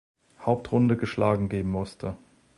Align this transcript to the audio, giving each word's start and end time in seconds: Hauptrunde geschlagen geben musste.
Hauptrunde 0.43 0.97
geschlagen 0.97 1.47
geben 1.47 1.69
musste. 1.69 2.17